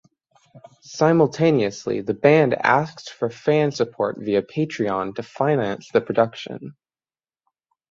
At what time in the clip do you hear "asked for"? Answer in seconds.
2.55-3.29